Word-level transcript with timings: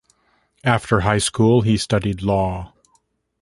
After 0.63 1.01
high 1.01 1.19
school 1.19 1.61
he 1.61 1.77
studied 1.77 2.23
law. 2.23 2.73